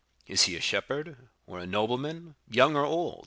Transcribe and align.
Is 0.25 0.45
he 0.45 0.55
a 0.55 0.61
shepherd 0.61 1.29
or 1.45 1.59
a 1.59 1.67
nobleman?—young 1.67 2.75
or 2.75 2.83
old? 2.85 3.19